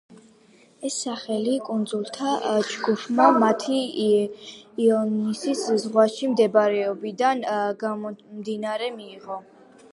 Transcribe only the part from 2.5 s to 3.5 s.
ჯგუფმა